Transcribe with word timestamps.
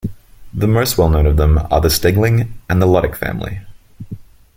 The 0.51 0.65
most 0.67 0.97
well 0.97 1.09
known 1.09 1.27
of 1.27 1.37
them 1.37 1.59
are 1.69 1.79
the 1.79 1.89
Stegling 1.91 2.51
and 2.67 2.81
the 2.81 2.87
Ludick 2.87 3.15
family. 3.15 3.59